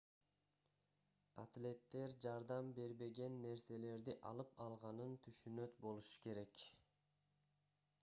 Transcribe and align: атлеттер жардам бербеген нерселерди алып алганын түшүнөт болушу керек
атлеттер 1.41 2.15
жардам 2.25 2.73
бербеген 2.81 3.37
нерселерди 3.45 4.19
алып 4.33 4.59
алганын 4.69 5.17
түшүнөт 5.29 5.81
болушу 5.89 6.21
керек 6.29 6.69